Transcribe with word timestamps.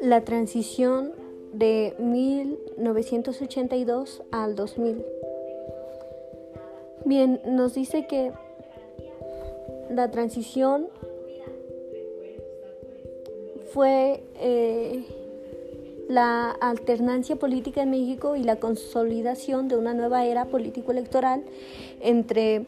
La 0.00 0.24
transición 0.24 1.12
de 1.52 1.94
1982 1.98 4.22
al 4.30 4.56
2000. 4.56 5.04
Bien, 7.04 7.42
nos 7.44 7.74
dice 7.74 8.06
que 8.06 8.32
la 9.90 10.10
transición 10.10 10.88
fue 13.72 14.22
eh, 14.36 15.04
la 16.08 16.50
alternancia 16.50 17.36
política 17.36 17.82
en 17.82 17.90
México 17.90 18.36
y 18.36 18.42
la 18.42 18.56
consolidación 18.56 19.68
de 19.68 19.76
una 19.76 19.94
nueva 19.94 20.24
era 20.24 20.46
político-electoral 20.46 21.44
entre 22.00 22.66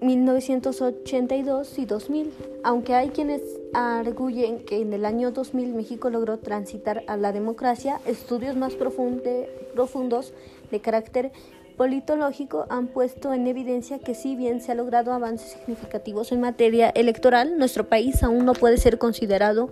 1982 0.00 1.78
y 1.78 1.86
2000, 1.86 2.32
aunque 2.64 2.94
hay 2.94 3.08
quienes 3.10 3.42
arguyen 3.72 4.64
que 4.64 4.80
en 4.80 4.92
el 4.92 5.04
año 5.04 5.30
2000 5.30 5.74
México 5.74 6.10
logró 6.10 6.38
transitar 6.38 7.02
a 7.06 7.16
la 7.16 7.32
democracia, 7.32 8.00
estudios 8.06 8.56
más 8.56 8.74
profundos 8.74 10.32
de 10.70 10.80
carácter 10.80 11.32
politológico 11.76 12.66
han 12.70 12.88
puesto 12.88 13.32
en 13.32 13.46
evidencia 13.46 13.98
que 13.98 14.14
si 14.14 14.34
bien 14.34 14.60
se 14.60 14.72
ha 14.72 14.74
logrado 14.74 15.12
avances 15.12 15.52
significativos 15.52 16.32
en 16.32 16.40
materia 16.40 16.90
electoral, 16.90 17.58
nuestro 17.58 17.88
país 17.88 18.22
aún 18.22 18.44
no 18.44 18.54
puede 18.54 18.78
ser 18.78 18.98
considerado 18.98 19.70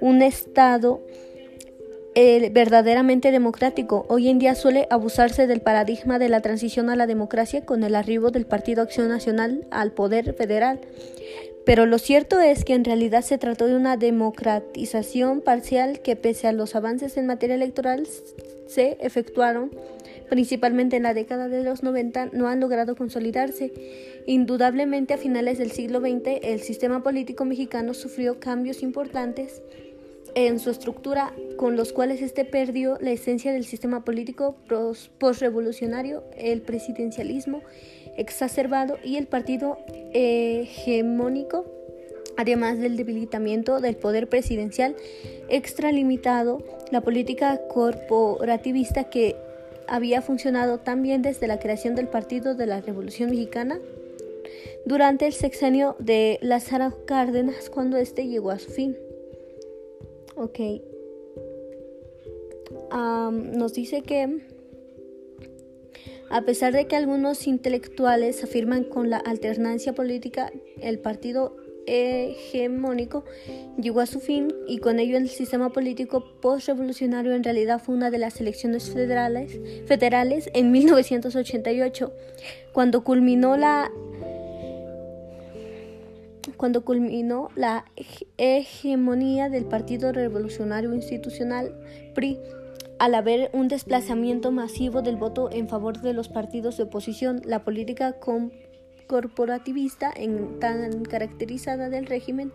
un 0.00 0.22
Estado 0.22 1.00
verdaderamente 2.50 3.30
democrático. 3.30 4.04
Hoy 4.08 4.28
en 4.28 4.40
día 4.40 4.56
suele 4.56 4.88
abusarse 4.90 5.46
del 5.46 5.60
paradigma 5.60 6.18
de 6.18 6.28
la 6.28 6.40
transición 6.40 6.90
a 6.90 6.96
la 6.96 7.06
democracia 7.06 7.64
con 7.64 7.84
el 7.84 7.94
arribo 7.94 8.30
del 8.30 8.44
Partido 8.44 8.82
Acción 8.82 9.08
Nacional 9.08 9.66
al 9.70 9.92
poder 9.92 10.34
federal. 10.34 10.80
Pero 11.64 11.86
lo 11.86 11.98
cierto 11.98 12.40
es 12.40 12.64
que 12.64 12.74
en 12.74 12.84
realidad 12.84 13.22
se 13.22 13.38
trató 13.38 13.66
de 13.66 13.76
una 13.76 13.96
democratización 13.96 15.42
parcial 15.42 16.00
que 16.00 16.16
pese 16.16 16.48
a 16.48 16.52
los 16.52 16.74
avances 16.74 17.16
en 17.16 17.26
materia 17.26 17.54
electoral 17.54 18.06
se 18.66 18.98
efectuaron 19.00 19.70
principalmente 20.28 20.96
en 20.96 21.04
la 21.04 21.14
década 21.14 21.48
de 21.48 21.62
los 21.62 21.82
90, 21.82 22.30
no 22.32 22.48
han 22.48 22.60
logrado 22.60 22.96
consolidarse. 22.96 23.72
Indudablemente 24.26 25.14
a 25.14 25.18
finales 25.18 25.58
del 25.58 25.70
siglo 25.70 26.00
XX 26.00 26.40
el 26.42 26.60
sistema 26.60 27.02
político 27.02 27.44
mexicano 27.44 27.94
sufrió 27.94 28.40
cambios 28.40 28.82
importantes 28.82 29.62
en 30.46 30.60
su 30.60 30.70
estructura 30.70 31.32
con 31.56 31.76
los 31.76 31.92
cuales 31.92 32.22
este 32.22 32.44
perdió 32.44 32.96
la 33.00 33.10
esencia 33.10 33.52
del 33.52 33.64
sistema 33.64 34.04
político 34.04 34.54
postrevolucionario, 35.18 36.22
el 36.36 36.62
presidencialismo 36.62 37.62
exacerbado 38.16 38.98
y 39.02 39.16
el 39.16 39.26
partido 39.26 39.78
hegemónico, 40.14 41.64
además 42.36 42.78
del 42.78 42.96
debilitamiento 42.96 43.80
del 43.80 43.96
poder 43.96 44.28
presidencial 44.28 44.94
extralimitado, 45.48 46.62
la 46.92 47.00
política 47.00 47.60
corporativista 47.68 49.10
que 49.10 49.34
había 49.88 50.22
funcionado 50.22 50.78
tan 50.78 51.02
bien 51.02 51.22
desde 51.22 51.48
la 51.48 51.58
creación 51.58 51.96
del 51.96 52.06
Partido 52.06 52.54
de 52.54 52.66
la 52.66 52.80
Revolución 52.80 53.30
Mexicana 53.30 53.80
durante 54.84 55.26
el 55.26 55.32
sexenio 55.32 55.96
de 55.98 56.38
Lázaro 56.42 57.04
Cárdenas 57.06 57.70
cuando 57.70 57.96
éste 57.96 58.28
llegó 58.28 58.50
a 58.50 58.58
su 58.60 58.70
fin. 58.70 59.07
Ok. 60.38 60.60
nos 62.92 63.72
dice 63.74 64.02
que 64.02 64.40
a 66.30 66.42
pesar 66.42 66.72
de 66.72 66.86
que 66.86 66.96
algunos 66.96 67.46
intelectuales 67.46 68.44
afirman 68.44 68.84
con 68.84 69.10
la 69.10 69.16
alternancia 69.16 69.94
política 69.94 70.52
el 70.80 71.00
partido 71.00 71.56
hegemónico 71.88 73.24
llegó 73.80 74.00
a 74.00 74.06
su 74.06 74.20
fin 74.20 74.52
y 74.66 74.78
con 74.78 74.98
ello 74.98 75.16
el 75.16 75.28
sistema 75.28 75.70
político 75.70 76.22
postrevolucionario 76.40 77.34
en 77.34 77.42
realidad 77.42 77.80
fue 77.82 77.94
una 77.94 78.10
de 78.10 78.18
las 78.18 78.40
elecciones 78.40 78.90
federales, 78.90 79.58
federales 79.86 80.50
en 80.54 80.70
1988, 80.70 82.12
cuando 82.72 83.02
culminó 83.02 83.56
la 83.56 83.90
cuando 86.58 86.84
culminó 86.84 87.48
la 87.54 87.86
hegemonía 88.36 89.48
del 89.48 89.64
Partido 89.64 90.12
Revolucionario 90.12 90.92
Institucional 90.92 91.72
PRI 92.14 92.38
al 92.98 93.14
haber 93.14 93.48
un 93.52 93.68
desplazamiento 93.68 94.50
masivo 94.50 95.00
del 95.00 95.16
voto 95.16 95.50
en 95.52 95.68
favor 95.68 96.00
de 96.00 96.12
los 96.12 96.28
partidos 96.28 96.76
de 96.76 96.82
oposición, 96.82 97.40
la 97.44 97.64
política 97.64 98.16
corporativista 99.06 100.12
tan 100.58 101.04
caracterizada 101.04 101.90
del 101.90 102.06
régimen 102.06 102.52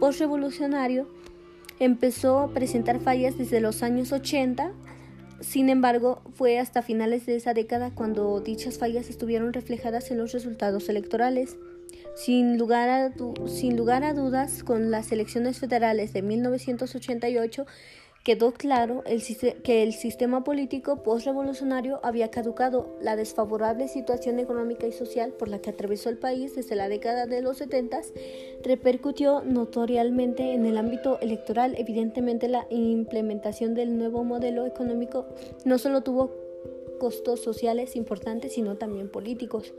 postrevolucionario 0.00 1.06
empezó 1.78 2.38
a 2.38 2.48
presentar 2.48 3.00
fallas 3.00 3.36
desde 3.36 3.60
los 3.60 3.82
años 3.82 4.12
80. 4.12 4.72
Sin 5.40 5.68
embargo, 5.68 6.22
fue 6.32 6.58
hasta 6.58 6.80
finales 6.80 7.26
de 7.26 7.36
esa 7.36 7.52
década 7.52 7.90
cuando 7.94 8.40
dichas 8.40 8.78
fallas 8.78 9.10
estuvieron 9.10 9.52
reflejadas 9.52 10.10
en 10.10 10.18
los 10.18 10.32
resultados 10.32 10.88
electorales. 10.88 11.58
Sin 12.14 12.58
lugar, 12.58 12.88
a, 12.88 13.12
sin 13.46 13.76
lugar 13.76 14.04
a 14.04 14.14
dudas, 14.14 14.62
con 14.62 14.90
las 14.90 15.12
elecciones 15.12 15.58
federales 15.58 16.12
de 16.12 16.22
1988 16.22 17.66
Quedó 18.24 18.52
claro 18.52 19.02
que 19.64 19.82
el 19.82 19.92
sistema 19.92 20.44
político 20.44 21.02
postrevolucionario 21.02 21.98
había 22.04 22.30
caducado. 22.30 22.96
La 23.00 23.16
desfavorable 23.16 23.88
situación 23.88 24.38
económica 24.38 24.86
y 24.86 24.92
social 24.92 25.32
por 25.32 25.48
la 25.48 25.58
que 25.58 25.70
atravesó 25.70 26.08
el 26.08 26.18
país 26.18 26.54
desde 26.54 26.76
la 26.76 26.88
década 26.88 27.26
de 27.26 27.42
los 27.42 27.56
70 27.56 28.00
repercutió 28.62 29.42
notoriamente 29.42 30.54
en 30.54 30.66
el 30.66 30.78
ámbito 30.78 31.18
electoral. 31.18 31.74
Evidentemente, 31.76 32.46
la 32.46 32.68
implementación 32.70 33.74
del 33.74 33.98
nuevo 33.98 34.22
modelo 34.22 34.66
económico 34.66 35.26
no 35.64 35.78
solo 35.78 36.02
tuvo 36.02 36.30
costos 37.00 37.40
sociales 37.40 37.96
importantes, 37.96 38.52
sino 38.52 38.76
también 38.76 39.08
políticos. 39.08 39.74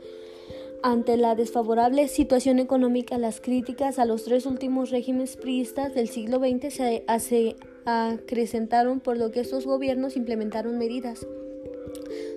Ante 0.86 1.16
la 1.16 1.34
desfavorable 1.34 2.08
situación 2.08 2.58
económica, 2.58 3.16
las 3.16 3.40
críticas 3.40 3.98
a 3.98 4.04
los 4.04 4.24
tres 4.24 4.44
últimos 4.44 4.90
regímenes 4.90 5.38
priistas 5.38 5.94
del 5.94 6.10
siglo 6.10 6.40
XX 6.40 6.74
se 6.74 7.56
acrecentaron 7.86 9.00
por 9.00 9.16
lo 9.16 9.30
que 9.30 9.40
estos 9.40 9.64
gobiernos 9.64 10.14
implementaron 10.14 10.76
medidas, 10.76 11.26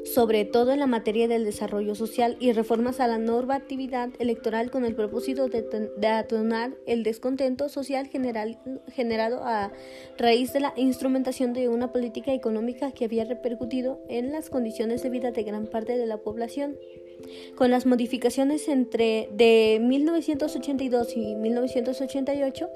sobre 0.03 0.45
todo 0.45 0.71
en 0.71 0.79
la 0.79 0.87
materia 0.87 1.27
del 1.27 1.45
desarrollo 1.45 1.95
social 1.95 2.37
y 2.39 2.51
reformas 2.51 2.99
a 2.99 3.07
la 3.07 3.17
normatividad 3.17 4.09
electoral 4.19 4.71
con 4.71 4.85
el 4.85 4.95
propósito 4.95 5.47
de, 5.47 5.89
de 5.97 6.07
atonar 6.07 6.71
el 6.85 7.03
descontento 7.03 7.69
social 7.69 8.07
general, 8.07 8.57
generado 8.93 9.43
a 9.43 9.71
raíz 10.17 10.53
de 10.53 10.61
la 10.61 10.73
instrumentación 10.75 11.53
de 11.53 11.69
una 11.69 11.91
política 11.91 12.33
económica 12.33 12.91
que 12.91 13.05
había 13.05 13.25
repercutido 13.25 13.99
en 14.09 14.31
las 14.31 14.49
condiciones 14.49 15.03
de 15.03 15.09
vida 15.09 15.31
de 15.31 15.43
gran 15.43 15.67
parte 15.67 15.97
de 15.97 16.05
la 16.05 16.17
población. 16.17 16.77
Con 17.55 17.71
las 17.71 17.85
modificaciones 17.85 18.67
entre 18.67 19.27
de 19.33 19.79
1982 19.81 21.17
y 21.17 21.35
1988, 21.35 22.69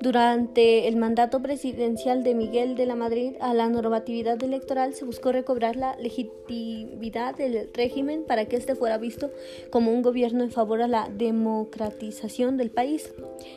durante 0.00 0.86
el 0.86 0.96
mandato 0.96 1.42
presidencial 1.42 2.22
de 2.22 2.34
Miguel 2.34 2.76
de 2.76 2.86
la 2.86 2.94
Madrid 2.94 3.34
a 3.40 3.52
la 3.52 3.68
normatividad 3.68 4.42
electoral 4.42 4.94
se 4.94 5.04
buscó 5.04 5.32
recobrar 5.32 5.76
la 5.76 5.96
legitimidad 5.96 6.49
del 6.50 7.70
régimen 7.74 8.24
para 8.24 8.46
que 8.46 8.56
éste 8.56 8.74
fuera 8.74 8.98
visto 8.98 9.30
como 9.70 9.92
un 9.92 10.02
gobierno 10.02 10.42
en 10.42 10.50
favor 10.50 10.82
a 10.82 10.88
la 10.88 11.08
democratización 11.08 12.56
del 12.56 12.70
país 12.70 13.12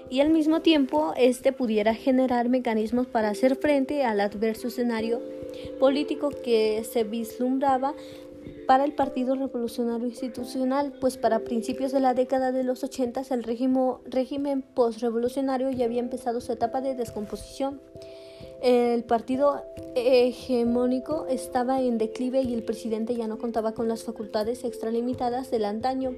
y 0.09 0.19
al 0.19 0.29
mismo 0.29 0.61
tiempo 0.61 1.13
este 1.17 1.51
pudiera 1.51 1.95
generar 1.95 2.49
mecanismos 2.49 3.07
para 3.07 3.29
hacer 3.29 3.55
frente 3.55 4.05
al 4.05 4.19
adverso 4.19 4.67
escenario 4.67 5.21
político 5.79 6.29
que 6.29 6.83
se 6.83 7.03
vislumbraba 7.03 7.95
para 8.67 8.85
el 8.85 8.93
Partido 8.93 9.35
Revolucionario 9.35 10.07
Institucional, 10.07 10.93
pues 10.99 11.17
para 11.17 11.39
principios 11.39 11.91
de 11.91 11.99
la 11.99 12.13
década 12.13 12.51
de 12.51 12.63
los 12.63 12.83
80 12.83 13.21
el 13.31 13.43
régimen, 13.43 13.95
régimen 14.06 14.62
postrevolucionario 14.62 15.69
ya 15.71 15.85
había 15.85 16.00
empezado 16.00 16.41
su 16.41 16.51
etapa 16.51 16.81
de 16.81 16.95
descomposición. 16.95 17.81
El 18.63 19.04
partido 19.04 19.62
hegemónico 19.94 21.27
estaba 21.27 21.81
en 21.81 21.98
declive 21.98 22.44
y 22.44 22.54
el 22.54 22.63
presidente 22.63 23.13
ya 23.13 23.27
no 23.27 23.38
contaba 23.38 23.74
con 23.74 23.89
las 23.89 24.04
facultades 24.04 24.63
extralimitadas 24.63 25.51
del 25.51 25.65
antaño. 25.65 26.15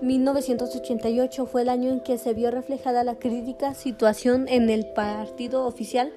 1988 0.00 1.44
fue 1.44 1.62
el 1.62 1.68
año 1.68 1.90
en 1.90 1.98
que 1.98 2.18
se 2.18 2.34
vio 2.34 2.52
reflejada 2.52 3.02
la 3.02 3.18
crítica 3.18 3.74
situación 3.74 4.46
en 4.48 4.70
el 4.70 4.86
partido 4.92 5.66
oficial 5.66 6.12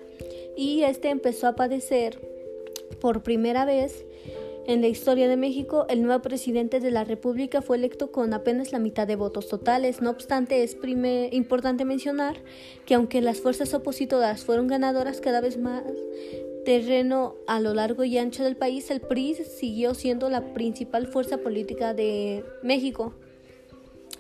y 0.56 0.84
este 0.84 1.10
empezó 1.10 1.48
a 1.48 1.56
padecer 1.56 2.20
por 3.02 3.24
primera 3.24 3.66
vez 3.66 4.06
en 4.68 4.82
la 4.82 4.88
historia 4.88 5.28
de 5.28 5.38
México, 5.38 5.86
el 5.90 6.02
nuevo 6.02 6.22
presidente 6.22 6.80
de 6.80 6.92
la 6.92 7.04
República 7.04 7.62
fue 7.62 7.78
electo 7.78 8.12
con 8.12 8.34
apenas 8.34 8.72
la 8.72 8.80
mitad 8.80 9.08
de 9.08 9.16
votos 9.16 9.48
totales. 9.48 10.02
No 10.02 10.10
obstante, 10.10 10.64
es 10.64 10.78
importante 11.32 11.86
mencionar 11.86 12.38
que 12.86 12.96
aunque 12.96 13.22
las 13.22 13.42
fuerzas 13.42 13.74
opositoras 13.74 14.44
fueron 14.44 14.68
ganadoras 14.68 15.22
cada 15.22 15.42
vez 15.42 15.58
más 15.58 15.84
terreno 16.66 17.36
a 17.48 17.60
lo 17.60 17.74
largo 17.74 18.04
y 18.04 18.18
ancho 18.18 18.44
del 18.44 18.58
país, 18.58 18.90
el 18.90 19.02
PRI 19.02 19.36
siguió 19.36 19.94
siendo 19.94 20.30
la 20.30 20.54
principal 20.54 21.08
fuerza 21.08 21.38
política 21.38 21.94
de 21.94 22.44
México. 22.64 23.14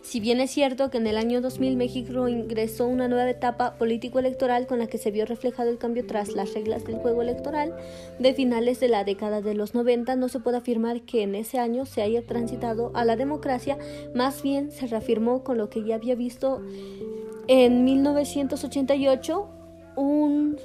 Si 0.05 0.19
bien 0.19 0.39
es 0.39 0.51
cierto 0.51 0.91
que 0.91 0.99
en 0.99 1.07
el 1.07 1.17
año 1.17 1.41
2000 1.41 1.77
México 1.77 2.27
ingresó 2.27 2.85
una 2.85 3.07
nueva 3.07 3.27
etapa 3.27 3.73
político-electoral 3.73 4.67
con 4.67 4.77
la 4.77 4.85
que 4.85 4.99
se 4.99 5.09
vio 5.09 5.25
reflejado 5.25 5.71
el 5.71 5.79
cambio 5.79 6.05
tras 6.05 6.33
las 6.33 6.53
reglas 6.53 6.85
del 6.85 6.97
juego 6.97 7.23
electoral 7.23 7.75
de 8.19 8.35
finales 8.35 8.79
de 8.79 8.87
la 8.87 9.03
década 9.03 9.41
de 9.41 9.55
los 9.55 9.73
90, 9.73 10.15
no 10.15 10.29
se 10.29 10.39
puede 10.39 10.57
afirmar 10.57 11.01
que 11.01 11.23
en 11.23 11.33
ese 11.33 11.57
año 11.57 11.87
se 11.87 12.03
haya 12.03 12.21
transitado 12.21 12.91
a 12.93 13.03
la 13.03 13.15
democracia, 13.15 13.79
más 14.13 14.43
bien 14.43 14.71
se 14.71 14.85
reafirmó 14.85 15.43
con 15.43 15.57
lo 15.57 15.71
que 15.71 15.83
ya 15.83 15.95
había 15.95 16.13
visto 16.13 16.61
en 17.47 17.83
1988, 17.83 19.47
un 19.95 20.57